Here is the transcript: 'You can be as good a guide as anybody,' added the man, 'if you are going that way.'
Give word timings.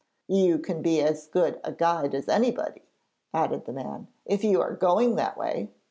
'You 0.27 0.57
can 0.57 0.81
be 0.81 0.99
as 0.99 1.27
good 1.27 1.59
a 1.63 1.71
guide 1.71 2.15
as 2.15 2.27
anybody,' 2.27 2.87
added 3.35 3.65
the 3.65 3.71
man, 3.71 4.07
'if 4.25 4.43
you 4.43 4.59
are 4.59 4.73
going 4.73 5.15
that 5.17 5.37
way.' 5.37 5.69